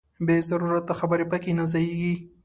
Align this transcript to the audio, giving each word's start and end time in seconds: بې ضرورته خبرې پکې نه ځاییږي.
بې 0.25 0.37
ضرورته 0.49 0.93
خبرې 0.99 1.25
پکې 1.31 1.51
نه 1.59 1.65
ځاییږي. 1.71 2.13